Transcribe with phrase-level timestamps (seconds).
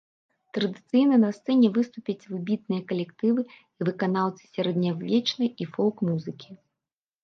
[0.57, 6.63] Традыцыйна на сцэне выступяць выбітныя калектывы і выканаўцы сярэднявечнай і фолк-музыкі.